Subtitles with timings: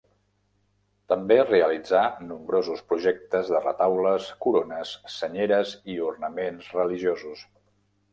[1.11, 1.99] També realitzà
[2.29, 7.45] nombrosos projectes de retaules, corones, senyeres i ornaments religiosos.